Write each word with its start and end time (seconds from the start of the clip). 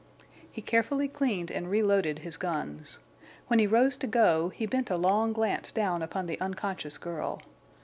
He 0.51 0.63
carefully 0.63 1.07
cleaned 1.07 1.51
and 1.51 1.69
reloaded 1.69 2.17
his 2.25 2.35
guns. 2.35 2.97
When 3.49 3.59
he 3.59 3.67
rose 3.67 3.95
to 3.97 4.07
go 4.07 4.49
he 4.49 4.65
bent 4.65 4.89
a 4.89 4.97
long 4.97 5.31
glance 5.31 5.71
down 5.71 6.01
upon 6.01 6.25
the 6.25 6.41
unconscious 6.41 6.97
girl. 6.97 7.39